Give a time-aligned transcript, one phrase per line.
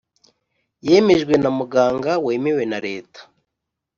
[0.87, 3.21] yemejwe na muganga wemewe na Leta